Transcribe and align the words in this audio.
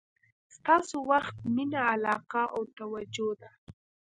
ستاسو 0.55 0.95
وخت، 1.11 1.35
مینه، 1.55 1.81
علاقه 1.93 2.43
او 2.55 2.61
توجه 2.77 3.29
ده. 3.41 3.49